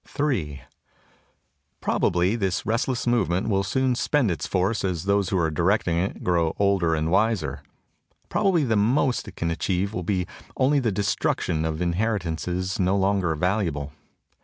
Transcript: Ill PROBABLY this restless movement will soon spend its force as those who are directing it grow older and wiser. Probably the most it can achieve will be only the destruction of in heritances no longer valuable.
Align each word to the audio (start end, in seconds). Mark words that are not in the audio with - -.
Ill 0.17 0.57
PROBABLY 1.79 2.35
this 2.35 2.65
restless 2.65 3.05
movement 3.05 3.47
will 3.49 3.61
soon 3.61 3.93
spend 3.93 4.31
its 4.31 4.47
force 4.47 4.83
as 4.83 5.03
those 5.03 5.29
who 5.29 5.37
are 5.37 5.51
directing 5.51 5.95
it 5.95 6.23
grow 6.23 6.55
older 6.57 6.95
and 6.95 7.11
wiser. 7.11 7.61
Probably 8.27 8.63
the 8.63 8.75
most 8.75 9.27
it 9.27 9.35
can 9.35 9.51
achieve 9.51 9.93
will 9.93 10.01
be 10.01 10.25
only 10.57 10.79
the 10.79 10.91
destruction 10.91 11.65
of 11.65 11.83
in 11.83 11.93
heritances 11.93 12.79
no 12.79 12.97
longer 12.97 13.35
valuable. 13.35 13.93